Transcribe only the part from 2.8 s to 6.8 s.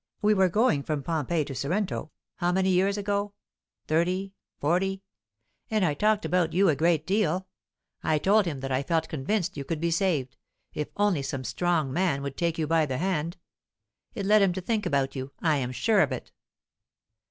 ago? thirty, forty? and I talked about you a